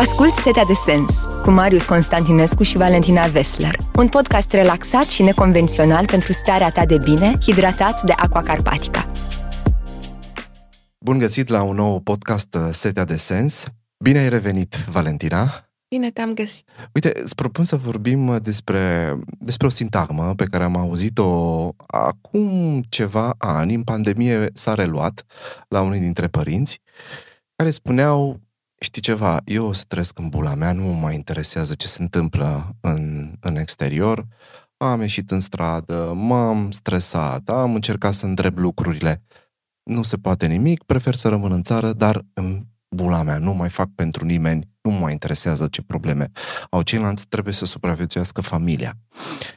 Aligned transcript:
Ascult 0.00 0.34
Setea 0.34 0.64
de 0.64 0.72
Sens 0.72 1.24
cu 1.42 1.50
Marius 1.50 1.84
Constantinescu 1.84 2.62
și 2.62 2.76
Valentina 2.76 3.26
Vesler, 3.26 3.78
un 3.96 4.08
podcast 4.08 4.52
relaxat 4.52 5.04
și 5.04 5.22
neconvențional 5.22 6.06
pentru 6.06 6.32
starea 6.32 6.70
ta 6.70 6.86
de 6.86 6.98
bine, 6.98 7.38
hidratat 7.40 8.02
de 8.02 8.12
Aqua 8.16 8.42
Carpatica. 8.42 9.10
Bun 10.98 11.18
găsit 11.18 11.48
la 11.48 11.62
un 11.62 11.74
nou 11.74 12.00
podcast 12.00 12.54
uh, 12.54 12.68
Setea 12.72 13.04
de 13.04 13.16
Sens. 13.16 13.64
Bine 14.04 14.18
ai 14.18 14.28
revenit, 14.28 14.74
Valentina. 14.74 15.70
Bine 15.88 16.10
te-am 16.10 16.34
găsit. 16.34 16.68
Uite, 16.94 17.12
îți 17.22 17.34
propun 17.34 17.64
să 17.64 17.76
vorbim 17.76 18.28
uh, 18.28 18.42
despre, 18.42 19.14
despre 19.38 19.66
o 19.66 19.70
sintagmă 19.70 20.34
pe 20.36 20.44
care 20.44 20.64
am 20.64 20.76
auzit-o 20.76 21.68
acum 21.86 22.82
ceva 22.88 23.34
ani, 23.38 23.74
în 23.74 23.82
pandemie 23.82 24.48
s-a 24.52 24.74
reluat 24.74 25.24
la 25.68 25.80
unii 25.80 26.00
dintre 26.00 26.26
părinți, 26.26 26.80
care 27.56 27.70
spuneau 27.70 28.40
știi 28.84 29.02
ceva, 29.02 29.40
eu 29.44 29.66
o 29.66 29.72
să 29.72 29.84
trăiesc 29.88 30.18
în 30.18 30.28
bula 30.28 30.54
mea, 30.54 30.72
nu 30.72 30.82
mă 30.82 30.92
mai 31.00 31.14
interesează 31.14 31.74
ce 31.74 31.86
se 31.86 32.02
întâmplă 32.02 32.76
în, 32.80 33.32
în 33.40 33.56
exterior, 33.56 34.26
am 34.76 35.00
ieșit 35.00 35.30
în 35.30 35.40
stradă, 35.40 36.12
m-am 36.14 36.70
stresat, 36.70 37.48
am 37.48 37.74
încercat 37.74 38.14
să 38.14 38.26
îndrept 38.26 38.58
lucrurile, 38.58 39.22
nu 39.82 40.02
se 40.02 40.16
poate 40.16 40.46
nimic, 40.46 40.82
prefer 40.82 41.14
să 41.14 41.28
rămân 41.28 41.52
în 41.52 41.62
țară, 41.62 41.92
dar 41.92 42.24
în 42.32 42.64
bula 42.88 43.22
mea, 43.22 43.38
nu 43.38 43.52
mai 43.52 43.68
fac 43.68 43.88
pentru 43.94 44.24
nimeni, 44.24 44.68
nu 44.80 44.90
mă 44.90 44.98
mai 44.98 45.12
interesează 45.12 45.66
ce 45.66 45.82
probleme 45.82 46.30
au 46.70 46.82
ceilalți, 46.82 47.26
trebuie 47.28 47.54
să 47.54 47.64
supraviețuiască 47.64 48.40
familia. 48.40 48.94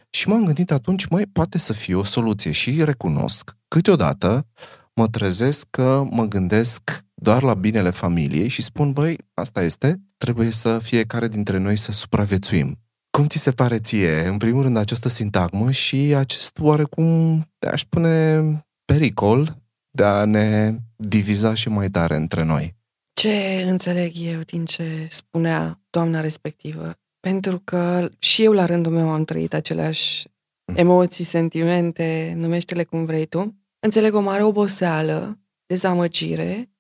Și 0.10 0.28
m-am 0.28 0.46
gândit 0.46 0.72
atunci, 0.72 1.06
mai 1.06 1.26
poate 1.26 1.58
să 1.58 1.74
fie 1.74 1.96
o 1.96 2.04
soluție. 2.04 2.52
Și 2.52 2.84
recunosc, 2.84 3.58
câteodată 3.68 4.48
mă 4.94 5.08
trezesc 5.08 5.68
că 5.70 6.04
mă 6.10 6.26
gândesc 6.26 7.06
doar 7.24 7.44
la 7.44 7.54
binele 7.54 7.90
familiei 7.90 8.48
și 8.48 8.62
spun, 8.62 8.92
băi, 8.92 9.18
asta 9.34 9.62
este, 9.62 10.02
trebuie 10.18 10.50
să 10.50 10.80
fiecare 10.80 11.28
dintre 11.28 11.58
noi 11.58 11.78
să 11.78 11.92
supraviețuim. 11.92 12.78
Cum 13.10 13.28
ți 13.28 13.38
se 13.38 13.52
pare 13.52 13.80
ție, 13.80 14.28
în 14.28 14.38
primul 14.38 14.62
rând, 14.62 14.78
această 14.78 15.10
sintagmă 15.10 15.72
și 15.72 15.96
acest 15.96 16.60
oarecum, 16.60 17.42
aș 17.72 17.82
spune, 17.82 18.42
pericol 18.86 19.58
de 19.92 20.04
a 20.04 20.26
ne 20.26 20.76
diviza 20.96 21.54
și 21.54 21.70
mai 21.70 21.90
tare 21.90 22.16
între 22.16 22.44
noi? 22.44 22.76
Ce 23.14 23.64
înțeleg 23.68 24.12
eu 24.16 24.40
din 24.40 24.66
ce 24.66 25.08
spunea 25.10 25.82
doamna 25.90 26.20
respectivă? 26.20 26.94
Pentru 27.20 27.62
că 27.64 28.10
și 28.20 28.44
eu, 28.44 28.52
la 28.52 28.66
rândul 28.66 28.92
meu, 28.92 29.10
am 29.10 29.24
trăit 29.24 29.54
aceleași 29.54 30.28
mm. 30.66 30.78
emoții, 30.78 31.24
sentimente, 31.24 32.34
numește-le 32.38 32.84
cum 32.84 33.06
vrei 33.06 33.26
tu. 33.26 33.56
Înțeleg 33.80 34.14
o 34.14 34.22
mare 34.22 34.44
oboseală, 34.44 35.40
dezamăgire, 35.66 36.58
uh, 36.60 36.73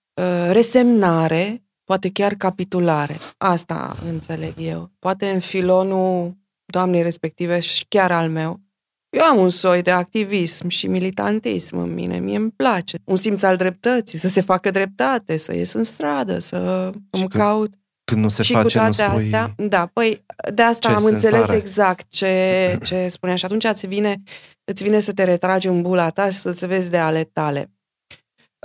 resemnare, 0.51 1.63
poate 1.83 2.09
chiar 2.09 2.33
capitulare. 2.33 3.17
Asta 3.37 3.95
înțeleg 4.09 4.53
eu. 4.57 4.91
Poate 4.99 5.29
în 5.29 5.39
filonul 5.39 6.37
doamnei 6.65 7.01
respective 7.01 7.59
și 7.59 7.85
chiar 7.87 8.11
al 8.11 8.29
meu. 8.29 8.61
Eu 9.09 9.23
am 9.23 9.37
un 9.37 9.49
soi 9.49 9.81
de 9.81 9.91
activism 9.91 10.67
și 10.67 10.87
militantism 10.87 11.77
în 11.77 11.93
mine, 11.93 12.19
mie 12.19 12.37
îmi 12.37 12.51
place. 12.51 12.97
Un 13.03 13.15
simț 13.15 13.41
al 13.41 13.55
dreptății, 13.55 14.17
să 14.17 14.27
se 14.27 14.41
facă 14.41 14.71
dreptate, 14.71 15.37
să 15.37 15.55
ies 15.55 15.73
în 15.73 15.83
stradă, 15.83 16.39
să 16.39 16.89
și 16.93 17.21
îmi 17.21 17.29
când, 17.29 17.43
caut. 17.43 17.73
Când 18.03 18.21
nu 18.21 18.29
se 18.29 18.43
și 18.43 18.53
face, 18.53 18.65
cu 18.65 18.83
toate 18.83 18.87
nu 18.87 19.09
spui... 19.09 19.23
astea, 19.23 19.53
da, 19.67 19.89
păi 19.93 20.25
de 20.53 20.61
asta 20.61 20.89
am 20.89 20.97
sensare. 20.97 21.35
înțeles 21.35 21.59
exact 21.59 22.05
ce, 22.09 22.27
ce 22.87 23.07
spunea 23.07 23.35
și 23.35 23.45
atunci 23.45 23.63
îți 23.63 23.87
vine, 23.87 24.23
îți 24.63 24.83
vine 24.83 24.99
să 24.99 25.13
te 25.13 25.23
retragi 25.23 25.67
în 25.67 25.81
bula 25.81 26.09
ta 26.09 26.29
și 26.29 26.37
să-ți 26.37 26.67
vezi 26.67 26.89
de 26.89 26.97
ale 26.97 27.23
tale. 27.23 27.71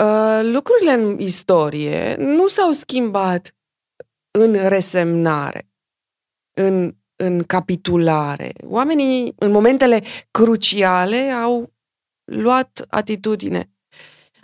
Uh, 0.03 0.41
lucrurile 0.43 0.93
în 0.93 1.19
istorie 1.19 2.15
nu 2.19 2.49
s-au 2.49 2.73
schimbat 2.73 3.57
în 4.39 4.69
resemnare, 4.69 5.69
în, 6.61 6.95
în 7.17 7.43
capitulare. 7.43 8.53
Oamenii, 8.65 9.35
în 9.39 9.51
momentele 9.51 10.03
cruciale, 10.31 11.31
au 11.31 11.73
luat 12.25 12.85
atitudine. 12.89 13.71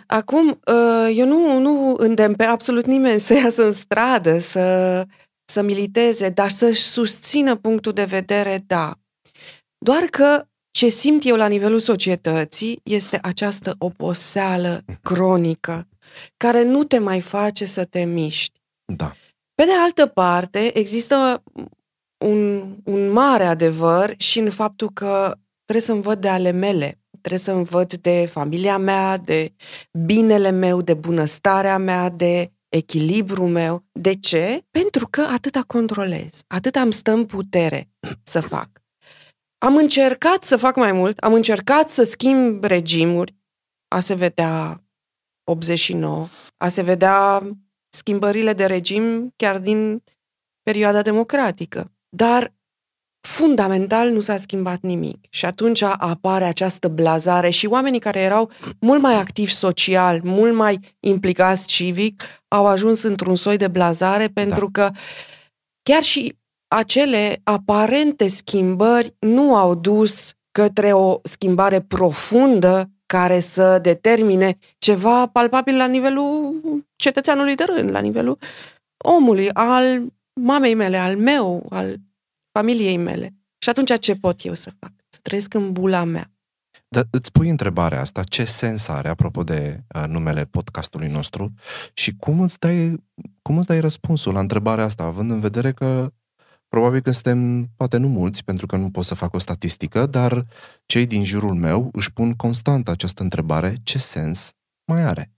Acum, 0.07 0.47
uh, 0.47 1.13
eu 1.15 1.27
nu, 1.27 1.59
nu 1.59 1.95
îndemn 1.97 2.35
pe 2.35 2.43
absolut 2.43 2.85
nimeni 2.85 3.19
să 3.19 3.33
iasă 3.33 3.65
în 3.65 3.71
stradă, 3.71 4.39
să, 4.39 5.05
să 5.51 5.61
militeze, 5.61 6.29
dar 6.29 6.49
să-și 6.49 6.83
susțină 6.83 7.55
punctul 7.55 7.91
de 7.91 8.03
vedere, 8.03 8.63
da. 8.67 8.99
Doar 9.77 10.03
că 10.03 10.47
ce 10.75 10.89
simt 10.89 11.25
eu 11.25 11.35
la 11.35 11.47
nivelul 11.47 11.79
societății 11.79 12.79
este 12.83 13.19
această 13.21 13.75
oboseală 13.77 14.83
cronică 15.01 15.87
care 16.37 16.63
nu 16.63 16.83
te 16.83 16.97
mai 16.97 17.21
face 17.21 17.65
să 17.65 17.85
te 17.85 18.03
miști. 18.03 18.61
Da. 18.95 19.15
Pe 19.55 19.63
de 19.63 19.71
altă 19.83 20.05
parte, 20.05 20.77
există 20.77 21.43
un, 22.25 22.73
un 22.83 23.11
mare 23.11 23.43
adevăr 23.43 24.13
și 24.17 24.39
în 24.39 24.49
faptul 24.49 24.89
că 24.89 25.37
trebuie 25.63 25.85
să-mi 25.85 26.01
văd 26.01 26.21
de 26.21 26.27
ale 26.27 26.51
mele, 26.51 26.99
trebuie 27.21 27.39
să-mi 27.39 27.63
văd 27.63 27.93
de 27.93 28.25
familia 28.31 28.77
mea, 28.77 29.17
de 29.17 29.53
binele 30.05 30.49
meu, 30.49 30.81
de 30.81 30.93
bunăstarea 30.93 31.77
mea, 31.77 32.09
de 32.09 32.51
echilibru 32.69 33.47
meu. 33.47 33.83
De 33.91 34.13
ce? 34.13 34.61
Pentru 34.71 35.07
că 35.07 35.21
atâta 35.21 35.61
controlez, 35.67 36.41
atât 36.47 36.75
am 36.75 36.91
stă 36.91 37.11
în 37.11 37.25
putere 37.25 37.89
să 38.23 38.39
fac. 38.39 38.84
Am 39.57 39.75
încercat 39.75 40.43
să 40.43 40.57
fac 40.57 40.75
mai 40.75 40.91
mult, 40.91 41.17
am 41.17 41.33
încercat 41.33 41.89
să 41.89 42.03
schimb 42.03 42.63
regimuri, 42.63 43.35
a 43.87 43.99
se 43.99 44.13
vedea 44.13 44.83
89, 45.43 46.27
a 46.57 46.67
se 46.67 46.81
vedea 46.81 47.41
schimbările 47.89 48.53
de 48.53 48.65
regim 48.65 49.33
chiar 49.35 49.59
din 49.59 50.03
perioada 50.63 51.01
democratică. 51.01 51.91
Dar 52.09 52.53
fundamental 53.27 54.09
nu 54.09 54.19
s-a 54.19 54.37
schimbat 54.37 54.81
nimic. 54.81 55.25
Și 55.29 55.45
atunci 55.45 55.81
apare 55.81 56.43
această 56.43 56.87
blazare 56.87 57.49
și 57.49 57.65
oamenii 57.65 57.99
care 57.99 58.19
erau 58.19 58.51
mult 58.79 59.01
mai 59.01 59.15
activi 59.15 59.51
social, 59.51 60.19
mult 60.23 60.55
mai 60.55 60.79
implicați 60.99 61.67
civic, 61.67 62.23
au 62.47 62.65
ajuns 62.65 63.01
într-un 63.01 63.35
soi 63.35 63.57
de 63.57 63.67
blazare 63.67 64.27
pentru 64.27 64.69
da. 64.71 64.81
că 64.81 64.91
chiar 65.81 66.03
și 66.03 66.37
acele 66.67 67.41
aparente 67.43 68.27
schimbări 68.27 69.15
nu 69.19 69.55
au 69.55 69.75
dus 69.75 70.33
către 70.51 70.93
o 70.93 71.19
schimbare 71.23 71.81
profundă 71.81 72.89
care 73.05 73.39
să 73.39 73.79
determine 73.81 74.57
ceva 74.77 75.27
palpabil 75.27 75.77
la 75.77 75.87
nivelul 75.87 76.53
cetățeanului 76.95 77.55
de 77.55 77.63
rând, 77.75 77.89
la 77.89 77.99
nivelul 77.99 78.37
omului, 78.97 79.49
al 79.49 80.13
mamei 80.41 80.73
mele, 80.73 80.97
al 80.97 81.17
meu, 81.17 81.65
al 81.69 81.95
familiei 82.51 82.97
mele. 82.97 83.33
Și 83.57 83.69
atunci 83.69 83.99
ce 83.99 84.15
pot 84.15 84.45
eu 84.45 84.53
să 84.53 84.71
fac? 84.79 84.91
Să 85.09 85.19
trăiesc 85.21 85.53
în 85.53 85.71
bula 85.71 86.03
mea. 86.03 86.29
Dar 86.87 87.07
îți 87.11 87.31
pui 87.31 87.49
întrebarea 87.49 88.01
asta, 88.01 88.23
ce 88.23 88.45
sens 88.45 88.87
are, 88.87 89.09
apropo 89.09 89.43
de 89.43 89.83
uh, 89.95 90.03
numele 90.07 90.45
podcastului 90.45 91.07
nostru, 91.07 91.53
și 91.93 92.15
cum 92.15 92.39
îți, 92.39 92.59
dai, 92.59 93.03
cum 93.41 93.57
îți 93.57 93.67
dai 93.67 93.79
răspunsul 93.79 94.33
la 94.33 94.39
întrebarea 94.39 94.83
asta, 94.83 95.03
având 95.03 95.31
în 95.31 95.39
vedere 95.39 95.71
că 95.71 96.11
probabil 96.75 97.01
că 97.01 97.11
suntem, 97.11 97.69
poate 97.75 97.97
nu 97.97 98.07
mulți, 98.07 98.43
pentru 98.43 98.65
că 98.65 98.75
nu 98.75 98.89
pot 98.89 99.05
să 99.05 99.15
fac 99.15 99.33
o 99.33 99.39
statistică, 99.39 100.05
dar 100.05 100.45
cei 100.85 101.05
din 101.05 101.25
jurul 101.25 101.53
meu 101.53 101.89
își 101.91 102.13
pun 102.13 102.33
constant 102.33 102.87
această 102.87 103.23
întrebare, 103.23 103.75
ce 103.83 103.97
sens 103.97 104.53
mai 104.85 105.01
are? 105.01 105.31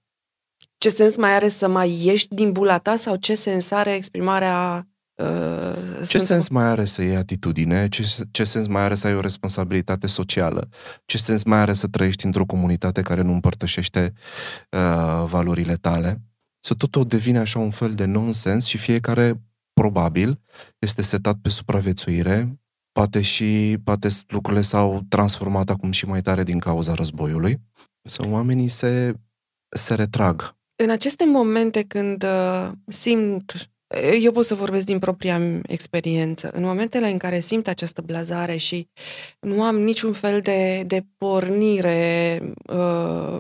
Ce 0.78 0.90
sens 0.90 1.16
mai 1.16 1.34
are 1.34 1.48
să 1.48 1.68
mai 1.68 2.06
ieși 2.06 2.28
din 2.28 2.52
bula 2.52 2.78
ta 2.78 2.96
sau 2.96 3.16
ce 3.16 3.36
sens 3.36 3.72
are 3.72 3.94
exprimarea 3.96 4.88
Uh, 5.22 6.08
ce 6.08 6.18
sens 6.18 6.48
mai 6.48 6.64
are 6.64 6.86
să 6.86 7.02
iei 7.02 7.16
atitudine? 7.16 7.90
Ce, 7.90 8.06
ce 8.32 8.44
sens 8.44 8.68
mai 8.68 8.82
are 8.82 8.96
să 8.96 9.08
ai 9.08 9.16
o 9.16 9.20
responsabilitate 9.20 10.08
socială? 10.08 10.70
Ce 11.06 11.18
sens 11.18 11.44
mai 11.44 11.60
are 11.60 11.74
să 11.74 11.88
trăiești 11.88 12.26
într-o 12.26 12.46
comunitate 12.46 13.02
care 13.02 13.22
nu 13.22 13.34
împărtășește 13.34 14.14
uh, 14.70 15.26
valorile 15.30 15.76
tale? 15.76 16.22
Să 16.60 16.74
totul 16.74 17.08
devine 17.08 17.40
așa 17.40 17.60
un 17.60 17.70
fel 17.70 17.94
de 17.94 18.06
nonsens 18.06 18.66
și 18.66 18.78
fiecare, 18.78 19.42
probabil, 19.82 20.40
este 20.80 21.02
setat 21.02 21.36
pe 21.42 21.50
supraviețuire. 21.50 22.60
Poate 22.92 23.22
și 23.22 23.78
poate 23.84 24.08
lucrurile 24.28 24.62
s-au 24.62 25.02
transformat 25.10 25.70
acum 25.70 25.92
și 25.92 26.06
mai 26.06 26.22
tare 26.22 26.44
din 26.44 26.60
cauza 26.60 26.94
războiului. 26.94 27.58
Sau 28.02 28.32
oamenii 28.32 28.68
se, 28.68 29.14
se 29.70 29.96
retrag. 29.96 30.56
În 30.84 30.90
aceste 30.90 31.26
momente 31.26 31.84
când 31.84 32.24
uh, 32.24 32.72
simt 32.88 33.70
eu 34.22 34.32
pot 34.32 34.46
să 34.46 34.56
vorbesc 34.56 34.86
din 34.86 35.00
propria 35.00 35.42
experiență. 35.64 36.50
În 36.54 36.64
momentele 36.64 37.10
în 37.10 37.18
care 37.18 37.40
simt 37.40 37.68
această 37.68 38.02
blazare 38.02 38.56
și 38.56 38.88
nu 39.40 39.64
am 39.64 39.80
niciun 39.80 40.14
fel 40.14 40.42
de, 40.42 40.84
de 40.84 41.06
pornire 41.18 42.42
uh, 42.68 43.40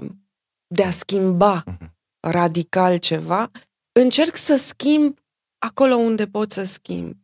de 0.68 0.84
a 0.84 0.90
schimba 0.90 1.64
mhm. 1.66 1.96
radical 2.28 2.98
ceva, 2.98 3.52
încerc 4.00 4.36
să 4.36 4.56
schimb 4.56 5.18
acolo 5.58 5.96
unde 5.96 6.28
pot 6.28 6.52
să 6.52 6.64
schimb. 6.64 7.16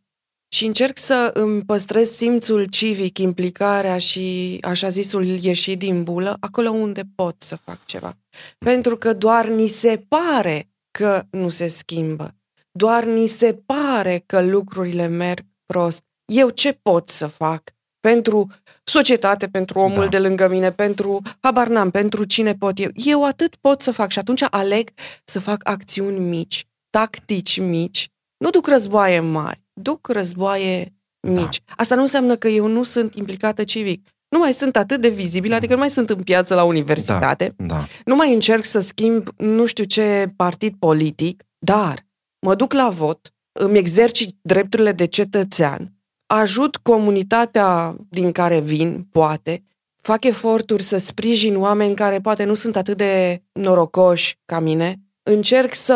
Și 0.47 0.65
încerc 0.65 0.97
să 0.97 1.31
îmi 1.33 1.63
păstrez 1.63 2.09
simțul 2.09 2.65
civic, 2.65 3.17
implicarea 3.17 3.97
și 3.97 4.57
așa 4.61 4.89
zisul 4.89 5.25
ieși 5.25 5.75
din 5.75 6.03
bulă, 6.03 6.37
acolo 6.39 6.69
unde 6.69 7.03
pot 7.15 7.35
să 7.41 7.55
fac 7.55 7.85
ceva. 7.85 8.17
Pentru 8.57 8.97
că 8.97 9.13
doar 9.13 9.47
ni 9.47 9.67
se 9.67 10.05
pare 10.07 10.69
că 10.91 11.23
nu 11.29 11.49
se 11.49 11.67
schimbă 11.67 12.35
doar 12.75 13.03
ni 13.03 13.27
se 13.27 13.53
pare 13.65 14.23
că 14.25 14.41
lucrurile 14.41 15.07
merg 15.07 15.45
prost. 15.65 16.03
Eu 16.25 16.49
ce 16.49 16.73
pot 16.81 17.09
să 17.09 17.27
fac 17.27 17.71
pentru 17.99 18.47
societate, 18.83 19.47
pentru 19.47 19.79
omul 19.79 20.03
da. 20.03 20.07
de 20.07 20.19
lângă 20.19 20.47
mine, 20.47 20.71
pentru, 20.71 21.21
habar 21.39 21.67
n-am, 21.67 21.91
pentru 21.91 22.23
cine 22.23 22.55
pot 22.55 22.79
eu. 22.79 22.89
Eu 22.93 23.25
atât 23.25 23.55
pot 23.55 23.81
să 23.81 23.91
fac 23.91 24.11
și 24.11 24.19
atunci 24.19 24.43
aleg 24.49 24.89
să 25.23 25.39
fac 25.39 25.69
acțiuni 25.69 26.19
mici, 26.19 26.65
tactici 26.89 27.59
mici. 27.59 28.07
Nu 28.43 28.49
duc 28.49 28.67
războaie 28.67 29.19
mari, 29.19 29.61
duc 29.73 30.07
războaie 30.07 30.93
mici. 31.27 31.61
Da. 31.65 31.73
Asta 31.77 31.95
nu 31.95 32.01
înseamnă 32.01 32.35
că 32.35 32.47
eu 32.47 32.67
nu 32.67 32.83
sunt 32.83 33.15
implicată 33.15 33.63
civic. 33.63 34.07
Nu 34.29 34.39
mai 34.39 34.53
sunt 34.53 34.75
atât 34.75 35.01
de 35.01 35.09
vizibil, 35.09 35.53
adică 35.53 35.73
nu 35.73 35.79
mai 35.79 35.89
sunt 35.89 36.09
în 36.09 36.23
piață 36.23 36.55
la 36.55 36.63
universitate, 36.63 37.53
da, 37.57 37.65
da. 37.65 37.87
nu 38.05 38.15
mai 38.15 38.33
încerc 38.33 38.65
să 38.65 38.79
schimb 38.79 39.27
nu 39.37 39.65
știu 39.65 39.83
ce 39.83 40.33
partid 40.35 40.75
politic, 40.79 41.43
dar 41.59 42.05
mă 42.39 42.55
duc 42.55 42.73
la 42.73 42.89
vot, 42.89 43.33
îmi 43.51 43.77
exercit 43.77 44.35
drepturile 44.41 44.91
de 44.91 45.05
cetățean, 45.05 45.93
ajut 46.25 46.77
comunitatea 46.77 47.95
din 48.09 48.31
care 48.31 48.59
vin, 48.59 49.07
poate, 49.11 49.63
fac 50.01 50.23
eforturi 50.23 50.83
să 50.83 50.97
sprijin 50.97 51.57
oameni 51.57 51.95
care 51.95 52.19
poate 52.19 52.43
nu 52.43 52.53
sunt 52.53 52.75
atât 52.75 52.97
de 52.97 53.43
norocoși 53.51 54.39
ca 54.45 54.59
mine, 54.59 54.99
încerc 55.23 55.73
să 55.73 55.93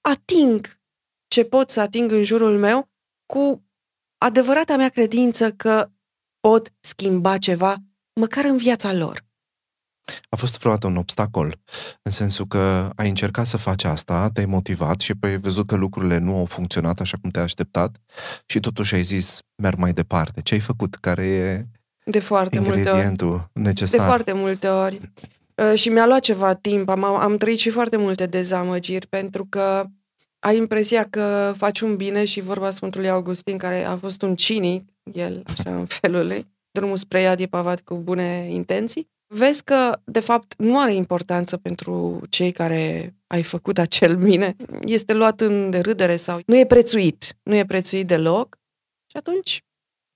ating 0.00 0.80
ce 1.32 1.44
pot 1.44 1.70
să 1.70 1.80
ating 1.80 2.10
în 2.10 2.22
jurul 2.22 2.58
meu 2.58 2.88
cu 3.26 3.64
adevărata 4.18 4.76
mea 4.76 4.88
credință 4.88 5.52
că 5.52 5.90
pot 6.40 6.72
schimba 6.80 7.38
ceva, 7.38 7.76
măcar 8.20 8.44
în 8.44 8.56
viața 8.56 8.92
lor. 8.92 9.24
A 10.28 10.36
fost 10.36 10.58
vreodată 10.58 10.86
un 10.86 10.96
obstacol, 10.96 11.60
în 12.02 12.12
sensul 12.12 12.46
că 12.46 12.90
ai 12.96 13.08
încercat 13.08 13.46
să 13.46 13.56
faci 13.56 13.84
asta, 13.84 14.30
te-ai 14.30 14.46
motivat 14.46 15.00
și 15.00 15.10
apoi 15.10 15.30
ai 15.30 15.38
văzut 15.38 15.66
că 15.66 15.74
lucrurile 15.74 16.18
nu 16.18 16.36
au 16.36 16.44
funcționat 16.44 17.00
așa 17.00 17.16
cum 17.20 17.30
te-ai 17.30 17.44
așteptat 17.44 17.96
și 18.46 18.60
totuși 18.60 18.94
ai 18.94 19.02
zis, 19.02 19.38
merg 19.62 19.78
mai 19.78 19.92
departe. 19.92 20.40
Ce 20.40 20.54
ai 20.54 20.60
făcut? 20.60 20.94
Care 20.94 21.26
e 21.26 21.66
de 22.04 22.18
foarte 22.18 22.56
ingredientul 22.56 23.28
multe 23.28 23.50
ori. 23.54 23.64
necesar? 23.64 24.00
De 24.00 24.06
foarte 24.06 24.32
multe 24.32 24.68
ori. 24.68 25.00
Uh, 25.54 25.74
și 25.74 25.88
mi-a 25.88 26.06
luat 26.06 26.20
ceva 26.20 26.54
timp, 26.54 26.88
am, 26.88 27.04
am 27.04 27.36
trăit 27.36 27.58
și 27.58 27.70
foarte 27.70 27.96
multe 27.96 28.26
dezamăgiri, 28.26 29.06
pentru 29.06 29.46
că 29.46 29.86
ai 30.44 30.56
impresia 30.56 31.04
că 31.10 31.54
faci 31.56 31.80
un 31.80 31.96
bine 31.96 32.24
și 32.24 32.40
vorba 32.40 32.70
Sfântului 32.70 33.08
Augustin, 33.08 33.58
care 33.58 33.84
a 33.84 33.96
fost 33.96 34.22
un 34.22 34.36
cinic, 34.36 34.88
el 35.12 35.42
așa 35.46 35.76
în 35.76 35.84
felul 35.84 36.26
lui, 36.26 36.46
drumul 36.70 36.96
spre 36.96 37.20
iad 37.20 37.40
e 37.40 37.46
pavat 37.46 37.80
cu 37.80 37.94
bune 37.94 38.46
intenții, 38.50 39.10
vezi 39.26 39.64
că, 39.64 40.00
de 40.04 40.20
fapt, 40.20 40.54
nu 40.58 40.78
are 40.78 40.94
importanță 40.94 41.56
pentru 41.56 42.20
cei 42.28 42.52
care 42.52 43.14
ai 43.26 43.42
făcut 43.42 43.78
acel 43.78 44.16
bine. 44.16 44.56
Este 44.84 45.12
luat 45.12 45.40
în 45.40 45.70
derâdere 45.70 46.16
sau 46.16 46.40
nu 46.46 46.56
e 46.56 46.66
prețuit. 46.66 47.36
Nu 47.42 47.54
e 47.54 47.64
prețuit 47.64 48.06
deloc. 48.06 48.58
Și 49.06 49.16
atunci 49.16 49.64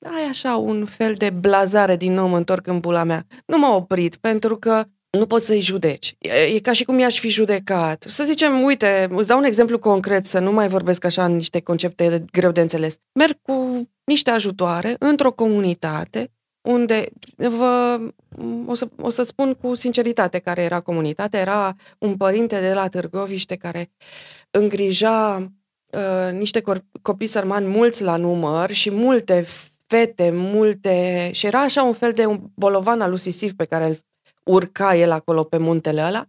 ai 0.05 0.23
așa 0.29 0.57
un 0.57 0.85
fel 0.85 1.15
de 1.15 1.31
blazare 1.31 1.97
din 1.97 2.13
nou, 2.13 2.29
mă 2.29 2.37
întorc 2.37 2.67
în 2.67 2.81
bula 2.81 3.05
mea. 3.05 3.27
Nu 3.47 3.59
m-a 3.59 3.75
oprit, 3.75 4.17
pentru 4.17 4.57
că 4.57 4.85
nu 5.17 5.27
poți 5.27 5.47
să-i 5.47 5.61
judeci. 5.61 6.17
E, 6.19 6.43
e 6.43 6.59
ca 6.59 6.73
și 6.73 6.85
cum 6.85 6.99
i-aș 6.99 7.19
fi 7.19 7.29
judecat. 7.29 8.05
Să 8.09 8.25
zicem, 8.25 8.63
uite, 8.63 9.09
îți 9.11 9.29
dau 9.29 9.39
un 9.39 9.45
exemplu 9.45 9.79
concret, 9.79 10.27
să 10.27 10.39
nu 10.39 10.53
mai 10.53 10.69
vorbesc 10.69 11.05
așa 11.05 11.25
în 11.25 11.37
niște 11.37 11.61
concepte 11.61 12.25
greu 12.33 12.51
de 12.51 12.61
înțeles. 12.61 12.97
Merg 13.13 13.39
cu 13.43 13.89
niște 14.05 14.31
ajutoare 14.31 14.97
într-o 14.99 15.33
comunitate 15.33 16.31
unde 16.67 17.09
vă, 17.37 18.01
o, 18.67 18.75
să, 18.75 18.89
o 19.01 19.11
să 19.11 19.23
spun 19.23 19.55
cu 19.55 19.75
sinceritate 19.75 20.39
care 20.39 20.63
era 20.63 20.81
comunitatea, 20.81 21.41
era 21.41 21.75
un 21.99 22.17
părinte 22.17 22.61
de 22.61 22.73
la 22.73 22.89
Târgoviște 22.89 23.57
care 23.57 23.91
îngrija 24.51 25.37
uh, 25.93 26.33
niște 26.33 26.63
copii 27.03 27.27
sărmani 27.27 27.67
mulți 27.67 28.03
la 28.03 28.17
număr 28.17 28.71
și 28.71 28.91
multe 28.91 29.45
fete, 29.87 30.31
multe... 30.33 31.31
și 31.33 31.47
era 31.47 31.61
așa 31.61 31.83
un 31.83 31.93
fel 31.93 32.13
de 32.13 32.25
un 32.25 32.41
bolovan 32.55 33.01
alusiv 33.01 33.55
pe 33.55 33.65
care 33.65 33.85
îl 33.85 33.99
urca 34.51 34.97
el 34.97 35.11
acolo 35.11 35.45
pe 35.45 35.57
muntele 35.57 36.05
ăla, 36.05 36.27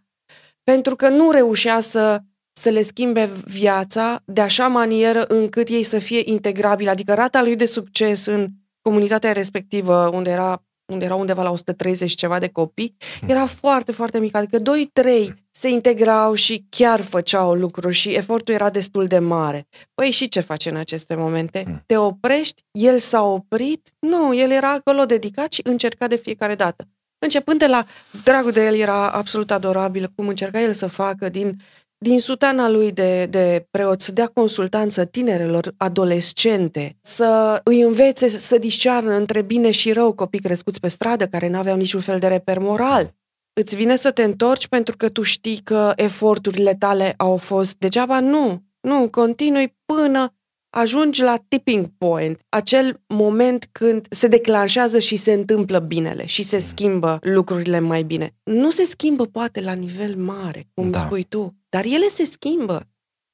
pentru 0.64 0.96
că 0.96 1.10
nu 1.10 1.32
reușea 1.32 1.80
să, 1.80 2.20
să 2.52 2.70
le 2.70 2.82
schimbe 2.82 3.30
viața 3.46 4.22
de 4.26 4.42
așa 4.42 4.68
manieră 4.68 5.26
încât 5.28 5.68
ei 5.68 5.84
să 5.84 6.00
fie 6.00 6.22
integrabili, 6.26 6.90
adică 6.90 7.14
rata 7.14 7.42
lui 7.42 7.56
de 7.56 7.66
succes 7.66 8.26
în 8.26 8.48
comunitatea 8.82 9.32
respectivă, 9.32 10.10
unde 10.14 10.30
era 10.30 10.62
unde 10.94 11.06
era 11.06 11.16
undeva 11.16 11.44
la 11.44 11.52
130 11.52 12.14
ceva 12.14 12.40
de 12.40 12.50
copii, 12.50 12.96
era 13.28 13.46
foarte, 13.46 13.92
foarte 13.92 14.20
mică. 14.20 14.38
Adică 14.38 14.58
2-3 14.58 15.34
se 15.52 15.70
integrau 15.70 16.34
și 16.34 16.66
chiar 16.70 17.02
făceau 17.02 17.54
lucruri 17.54 17.94
și 17.94 18.10
efortul 18.10 18.54
era 18.54 18.70
destul 18.70 19.06
de 19.06 19.20
mare. 19.20 19.68
Păi 19.94 20.12
și 20.12 20.28
ce 20.28 20.40
face 20.40 20.70
în 20.70 20.76
aceste 20.76 21.16
momente? 21.16 21.64
Hmm. 21.64 21.84
Te 21.86 21.98
oprești? 21.98 22.64
El 22.72 23.00
s-a 23.00 23.24
oprit? 23.24 23.94
Nu, 24.00 24.36
el 24.36 24.52
era 24.52 24.72
acolo 24.72 25.06
dedicat 25.06 25.52
și 25.52 25.62
încerca 25.64 26.08
de 26.08 26.16
fiecare 26.16 26.56
dată. 26.56 26.88
Începând 27.20 27.60
de 27.60 27.68
la 27.68 27.86
dragul 28.24 28.52
de 28.52 28.66
el 28.66 28.76
era 28.76 29.12
absolut 29.12 29.52
adorabil, 29.52 30.12
cum 30.16 30.28
încerca 30.28 30.62
el 30.62 30.74
să 30.74 30.88
facă 30.88 31.30
din 31.30 31.58
din 32.00 32.20
sutana 32.20 32.70
lui 32.70 32.92
de, 32.92 33.26
de 33.26 33.68
preot 33.72 34.02
să 34.02 34.12
dea 34.12 34.28
consultanță 34.28 35.06
tinerelor 35.06 35.74
adolescente, 35.78 36.98
să 37.02 37.62
îi 37.64 37.82
învețe 37.82 38.28
să 38.28 38.58
discearnă 38.58 39.14
între 39.14 39.42
bine 39.42 39.72
și 39.72 39.92
rău 39.92 40.14
copii 40.14 40.40
crescuți 40.40 40.80
pe 40.80 40.88
stradă 40.88 41.28
care 41.28 41.50
nu 41.50 41.58
aveau 41.58 41.78
niciun 41.78 42.02
fel 42.02 42.20
de 42.20 42.28
reper 42.28 42.60
moral. 42.60 43.12
Îți 43.54 43.76
vine 43.76 43.96
să 43.96 44.12
te 44.12 44.24
întorci 44.24 44.68
pentru 44.68 44.98
că 44.98 45.10
tu 45.10 45.22
știi 45.22 45.62
că 45.64 45.94
eforturile 45.96 46.76
tale 46.76 47.14
au 47.18 47.38
fost 47.38 47.78
degeaba? 47.78 48.20
Nu, 48.20 48.64
nu, 48.80 49.10
continui 49.10 49.78
până 49.86 50.34
ajungi 50.70 51.22
la 51.22 51.38
tipping 51.48 51.88
point, 51.98 52.40
acel 52.50 53.02
moment 53.08 53.70
când 53.72 54.08
se 54.10 54.28
declanșează 54.28 55.00
și 55.00 55.16
se 55.16 55.32
întâmplă 55.32 55.80
binele 55.80 56.26
și 56.26 56.44
se 56.44 56.58
schimbă 56.58 57.18
lucrurile 57.22 57.80
mai 57.80 58.04
bine. 58.04 58.36
Nu 58.44 58.72
se 58.72 58.86
schimbă 58.86 59.26
poate 59.26 59.62
la 59.62 59.74
nivel 59.74 60.16
mare, 60.16 60.68
cum 60.74 60.92
da. 60.92 61.00
spui 61.00 61.24
tu, 61.24 61.56
dar 61.70 61.86
ele 61.86 62.08
se 62.10 62.24
schimbă. 62.24 62.88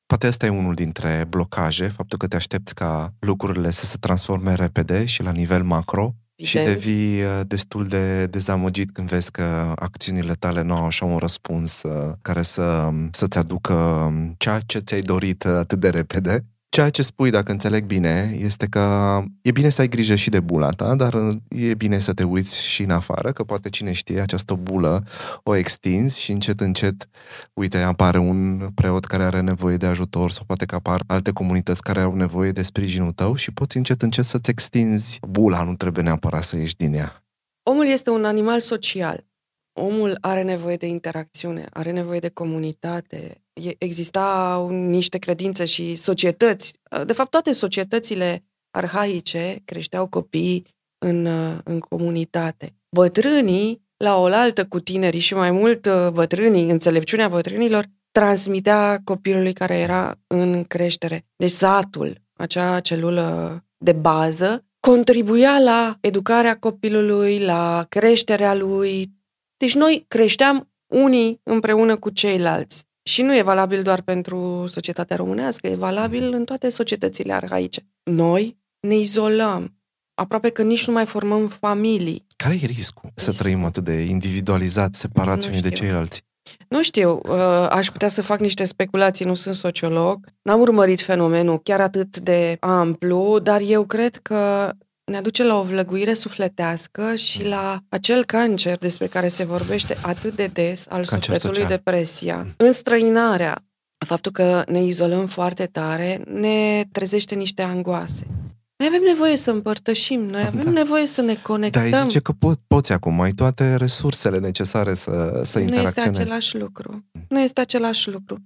Poate 0.05 0.27
ăsta 0.27 0.45
e 0.45 0.49
unul 0.49 0.73
dintre 0.73 1.25
blocaje, 1.29 1.87
faptul 1.87 2.17
că 2.17 2.27
te 2.27 2.35
aștepți 2.35 2.75
ca 2.75 3.13
lucrurile 3.19 3.71
să 3.71 3.85
se 3.85 3.97
transforme 3.99 4.55
repede 4.55 5.05
și 5.05 5.23
la 5.23 5.31
nivel 5.31 5.63
macro 5.63 6.15
Evident. 6.35 6.67
și 6.67 6.73
devii 6.73 7.23
uh, 7.23 7.41
destul 7.47 7.87
de 7.87 8.25
dezamăgit 8.25 8.91
când 8.91 9.07
vezi 9.07 9.31
că 9.31 9.73
acțiunile 9.75 10.33
tale 10.33 10.61
nu 10.61 10.75
au 10.75 10.85
așa 10.85 11.05
un 11.05 11.17
răspuns 11.17 11.83
uh, 11.83 12.13
care 12.21 12.41
să, 12.41 12.89
să-ți 13.11 13.37
aducă 13.37 13.73
um, 13.73 14.35
ceea 14.37 14.59
ce 14.59 14.79
ți-ai 14.79 15.01
dorit 15.01 15.45
atât 15.45 15.79
de 15.79 15.89
repede 15.89 16.45
Ceea 16.73 16.89
ce 16.89 17.01
spui, 17.01 17.29
dacă 17.29 17.51
înțeleg 17.51 17.85
bine, 17.85 18.35
este 18.39 18.65
că 18.65 19.21
e 19.41 19.51
bine 19.51 19.69
să 19.69 19.81
ai 19.81 19.87
grijă 19.87 20.15
și 20.15 20.29
de 20.29 20.39
bula 20.39 20.69
ta, 20.69 20.95
dar 20.95 21.17
e 21.47 21.73
bine 21.73 21.99
să 21.99 22.13
te 22.13 22.23
uiți 22.23 22.65
și 22.65 22.81
în 22.81 22.89
afară, 22.89 23.31
că 23.31 23.43
poate 23.43 23.69
cine 23.69 23.91
știe, 23.91 24.19
această 24.19 24.53
bulă 24.53 25.03
o 25.43 25.55
extinzi 25.55 26.21
și 26.21 26.31
încet, 26.31 26.59
încet, 26.59 27.09
uite, 27.53 27.77
apare 27.77 28.17
un 28.17 28.67
preot 28.75 29.05
care 29.05 29.23
are 29.23 29.41
nevoie 29.41 29.77
de 29.77 29.85
ajutor 29.85 30.31
sau 30.31 30.43
poate 30.47 30.65
că 30.65 30.75
apar 30.75 31.03
alte 31.07 31.31
comunități 31.31 31.81
care 31.81 32.01
au 32.01 32.15
nevoie 32.15 32.51
de 32.51 32.61
sprijinul 32.61 33.11
tău 33.11 33.35
și 33.35 33.51
poți 33.51 33.77
încet, 33.77 34.01
încet 34.01 34.25
să-ți 34.25 34.49
extinzi 34.49 35.19
bula, 35.29 35.63
nu 35.63 35.75
trebuie 35.75 36.03
neapărat 36.03 36.43
să 36.43 36.59
ieși 36.59 36.75
din 36.75 36.93
ea. 36.93 37.23
Omul 37.63 37.85
este 37.85 38.09
un 38.09 38.25
animal 38.25 38.59
social. 38.59 39.25
Omul 39.73 40.17
are 40.21 40.41
nevoie 40.41 40.75
de 40.75 40.87
interacțiune, 40.87 41.65
are 41.71 41.91
nevoie 41.91 42.19
de 42.19 42.29
comunitate, 42.29 43.43
exista 43.77 44.65
niște 44.69 45.17
credințe 45.17 45.65
și 45.65 45.95
societăți. 45.95 46.73
De 47.05 47.13
fapt, 47.13 47.29
toate 47.29 47.51
societățile 47.51 48.43
arhaice 48.71 49.61
creșteau 49.65 50.07
copii 50.07 50.65
în, 51.05 51.27
în 51.63 51.79
comunitate. 51.79 52.75
Bătrânii, 52.89 53.81
la 53.97 54.17
oaltă 54.19 54.65
cu 54.65 54.79
tinerii 54.79 55.19
și 55.19 55.33
mai 55.33 55.51
mult 55.51 55.87
bătrânii, 56.13 56.69
înțelepciunea 56.69 57.27
bătrânilor, 57.27 57.85
transmitea 58.11 59.01
copilului 59.03 59.53
care 59.53 59.77
era 59.77 60.19
în 60.27 60.63
creștere. 60.63 61.25
Deci 61.35 61.51
satul, 61.51 62.21
acea 62.33 62.79
celulă 62.79 63.57
de 63.77 63.91
bază, 63.91 64.65
contribuia 64.79 65.59
la 65.59 65.97
educarea 66.01 66.57
copilului, 66.57 67.39
la 67.39 67.85
creșterea 67.89 68.55
lui. 68.55 69.21
Deci 69.63 69.75
noi 69.75 70.05
creșteam 70.07 70.69
unii 70.87 71.39
împreună 71.43 71.95
cu 71.95 72.09
ceilalți. 72.09 72.83
Și 73.03 73.21
nu 73.21 73.35
e 73.35 73.41
valabil 73.41 73.81
doar 73.81 74.01
pentru 74.01 74.65
societatea 74.67 75.15
românească, 75.15 75.67
e 75.67 75.75
valabil 75.75 76.33
în 76.33 76.43
toate 76.45 76.69
societățile 76.69 77.33
arhaice. 77.33 77.87
Noi 78.03 78.57
ne 78.79 78.95
izolăm, 78.95 79.77
aproape 80.13 80.49
că 80.49 80.61
nici 80.61 80.87
nu 80.87 80.93
mai 80.93 81.05
formăm 81.05 81.47
familii. 81.47 82.25
Care 82.37 82.53
e 82.61 82.65
riscul 82.65 83.09
să 83.15 83.31
trăim 83.31 83.63
atât 83.63 83.83
de 83.83 83.93
individualizat, 83.93 84.93
separați 84.93 85.47
unii 85.47 85.61
de 85.61 85.69
ceilalți? 85.69 86.23
Nu 86.67 86.83
știu, 86.83 87.21
uh, 87.23 87.67
aș 87.69 87.91
putea 87.91 88.07
să 88.07 88.21
fac 88.21 88.39
niște 88.39 88.63
speculații, 88.63 89.25
nu 89.25 89.33
sunt 89.33 89.55
sociolog, 89.55 90.25
n-am 90.41 90.59
urmărit 90.59 91.01
fenomenul 91.01 91.61
chiar 91.61 91.81
atât 91.81 92.17
de 92.17 92.57
amplu, 92.59 93.39
dar 93.39 93.61
eu 93.61 93.85
cred 93.85 94.15
că 94.15 94.71
ne 95.05 95.17
aduce 95.17 95.43
la 95.43 95.59
o 95.59 95.63
vlăguire 95.63 96.13
sufletească 96.13 97.15
și 97.15 97.41
mm. 97.41 97.49
la 97.49 97.79
acel 97.89 98.25
cancer 98.25 98.77
despre 98.77 99.07
care 99.07 99.27
se 99.27 99.43
vorbește 99.43 99.97
atât 100.01 100.35
de 100.35 100.45
des 100.45 100.85
al 100.89 101.05
cancer 101.05 101.19
sufletului, 101.19 101.61
social. 101.61 101.77
depresia. 101.77 102.37
Mm. 102.37 102.53
Înstrăinarea, 102.57 103.63
faptul 104.05 104.31
că 104.31 104.63
ne 104.67 104.83
izolăm 104.83 105.25
foarte 105.25 105.65
tare 105.65 106.21
ne 106.27 106.83
trezește 106.91 107.35
niște 107.35 107.61
angoase. 107.61 108.27
Noi 108.75 108.87
avem 108.87 109.01
nevoie 109.07 109.37
să 109.37 109.51
împărtășim, 109.51 110.21
noi 110.21 110.41
avem 110.41 110.63
da. 110.63 110.69
nevoie 110.69 111.05
să 111.05 111.21
ne 111.21 111.35
conectăm. 111.35 111.89
Dar 111.89 112.01
zice 112.01 112.19
că 112.19 112.33
po- 112.33 112.67
poți 112.67 112.91
acum, 112.91 113.21
ai 113.21 113.31
toate 113.31 113.75
resursele 113.75 114.37
necesare 114.37 114.93
să, 114.93 115.41
să 115.43 115.57
nu 115.57 115.63
interacționezi. 115.63 116.09
Nu 116.09 116.21
este 116.21 116.21
același 116.21 116.57
lucru. 116.57 117.05
Nu 117.27 117.39
este 117.39 117.61
același 117.61 118.09
lucru. 118.09 118.37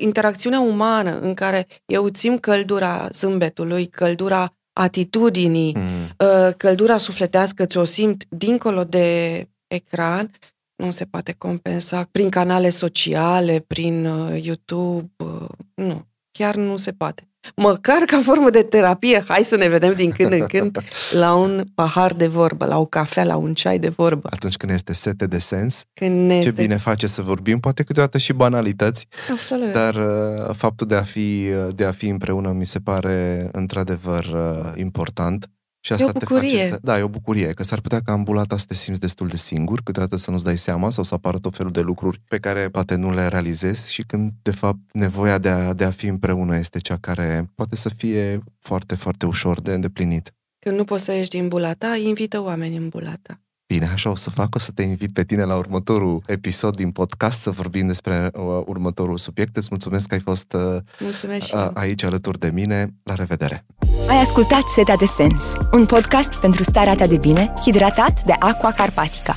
Interacțiunea 0.00 0.60
umană 0.60 1.18
în 1.18 1.34
care 1.34 1.66
eu 1.86 2.08
țin 2.08 2.38
căldura 2.38 3.08
zâmbetului, 3.12 3.86
căldura 3.86 4.52
atitudinii, 4.72 5.74
mm. 5.76 6.26
Uh, 6.26 6.54
căldura 6.56 6.96
sufletească, 6.96 7.66
ți-o 7.66 7.84
simt 7.84 8.24
dincolo 8.28 8.84
de 8.84 9.48
ecran, 9.66 10.30
nu 10.76 10.90
se 10.90 11.04
poate 11.04 11.32
compensa 11.32 12.08
prin 12.12 12.30
canale 12.30 12.68
sociale, 12.68 13.64
prin 13.66 14.06
uh, 14.06 14.44
YouTube, 14.44 15.10
uh, 15.16 15.48
nu, 15.74 16.06
chiar 16.30 16.54
nu 16.54 16.76
se 16.76 16.92
poate. 16.92 17.31
Măcar 17.56 17.98
ca 17.98 18.20
formă 18.20 18.50
de 18.50 18.62
terapie, 18.62 19.24
hai 19.28 19.42
să 19.44 19.56
ne 19.56 19.68
vedem 19.68 19.92
din 19.92 20.10
când 20.10 20.32
în 20.32 20.46
când 20.46 20.78
la 21.22 21.34
un 21.34 21.64
pahar 21.74 22.12
de 22.12 22.26
vorbă, 22.26 22.66
la 22.66 22.78
o 22.78 22.86
cafea, 22.86 23.24
la 23.24 23.36
un 23.36 23.54
ceai 23.54 23.78
de 23.78 23.88
vorbă. 23.88 24.28
Atunci 24.32 24.56
când 24.56 24.72
este 24.72 24.92
sete 24.92 25.26
de 25.26 25.38
sens, 25.38 25.82
când 25.94 26.30
ce 26.30 26.36
este... 26.36 26.62
bine 26.62 26.76
face 26.76 27.06
să 27.06 27.22
vorbim, 27.22 27.60
poate 27.60 27.82
câteodată 27.82 28.18
și 28.18 28.32
banalități, 28.32 29.06
Absolut. 29.30 29.72
dar 29.72 29.94
uh, 29.94 30.54
faptul 30.54 30.86
de 30.86 30.94
a, 30.94 31.02
fi, 31.02 31.48
de 31.74 31.84
a 31.84 31.90
fi 31.90 32.08
împreună 32.08 32.50
mi 32.50 32.66
se 32.66 32.78
pare 32.78 33.48
într-adevăr 33.52 34.24
uh, 34.24 34.72
important. 34.74 35.46
Și 35.84 35.92
asta 35.92 36.04
e 36.04 36.08
o 36.08 36.12
bucurie. 36.18 36.50
te 36.50 36.56
face 36.56 36.68
să... 36.68 36.78
Da, 36.82 36.98
e 36.98 37.02
o 37.02 37.08
bucurie, 37.08 37.52
că 37.52 37.64
s-ar 37.64 37.80
putea 37.80 38.00
ca 38.00 38.12
ambulata 38.12 38.56
să 38.56 38.64
te 38.68 38.74
simți 38.74 39.00
destul 39.00 39.26
de 39.26 39.36
singur, 39.36 39.80
câteodată 39.82 40.16
să 40.16 40.30
nu-ți 40.30 40.44
dai 40.44 40.58
seama 40.58 40.90
sau 40.90 41.04
să 41.04 41.14
apară 41.14 41.38
tot 41.38 41.56
felul 41.56 41.72
de 41.72 41.80
lucruri 41.80 42.20
pe 42.28 42.38
care 42.38 42.68
poate 42.68 42.94
nu 42.94 43.12
le 43.14 43.28
realizezi 43.28 43.92
și 43.92 44.02
când, 44.02 44.32
de 44.42 44.50
fapt, 44.50 44.78
nevoia 44.92 45.38
de 45.38 45.48
a, 45.48 45.72
de 45.72 45.84
a 45.84 45.90
fi 45.90 46.06
împreună 46.06 46.56
este 46.56 46.78
cea 46.78 46.96
care 46.96 47.50
poate 47.54 47.76
să 47.76 47.88
fie 47.88 48.42
foarte, 48.58 48.94
foarte 48.94 49.26
ușor 49.26 49.60
de 49.60 49.72
îndeplinit. 49.72 50.32
Când 50.58 50.76
nu 50.76 50.84
poți 50.84 51.04
să 51.04 51.12
ieși 51.12 51.28
din 51.28 51.48
bulata, 51.48 51.96
invită 51.96 52.40
oameni 52.40 52.76
în 52.76 52.88
bulata. 52.88 53.41
Bine, 53.72 53.90
așa 53.92 54.10
o 54.10 54.16
să 54.16 54.30
fac, 54.30 54.54
o 54.54 54.58
să 54.58 54.70
te 54.74 54.82
invit 54.82 55.12
pe 55.12 55.24
tine 55.24 55.44
la 55.44 55.56
următorul 55.56 56.20
episod 56.26 56.76
din 56.76 56.90
podcast 56.90 57.40
să 57.40 57.50
vorbim 57.50 57.86
despre 57.86 58.30
uh, 58.34 58.42
următorul 58.66 59.18
subiect. 59.18 59.56
Îți 59.56 59.66
mulțumesc 59.70 60.06
că 60.06 60.14
ai 60.14 60.20
fost 60.20 60.52
uh, 60.52 60.76
uh, 61.00 61.68
aici 61.74 62.02
alături 62.02 62.38
de 62.38 62.50
mine. 62.52 62.94
La 63.02 63.14
revedere! 63.14 63.64
Ai 64.08 64.20
ascultat 64.20 64.68
Seta 64.68 64.96
de 64.96 65.04
Sens, 65.04 65.54
un 65.72 65.86
podcast 65.86 66.34
pentru 66.34 66.62
starea 66.62 66.94
ta 66.94 67.06
de 67.06 67.16
bine, 67.16 67.52
hidratat 67.64 68.22
de 68.24 68.32
Aqua 68.38 68.72
Carpatica. 68.72 69.36